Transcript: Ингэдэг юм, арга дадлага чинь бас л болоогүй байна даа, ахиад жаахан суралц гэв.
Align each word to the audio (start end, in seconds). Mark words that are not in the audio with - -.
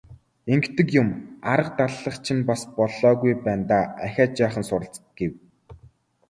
Ингэдэг 0.53 0.89
юм, 1.01 1.09
арга 1.53 1.71
дадлага 1.79 2.19
чинь 2.25 2.45
бас 2.49 2.61
л 2.67 2.71
болоогүй 2.77 3.33
байна 3.45 3.65
даа, 3.71 3.85
ахиад 4.05 4.31
жаахан 4.37 4.63
суралц 4.69 4.95
гэв. 5.17 5.31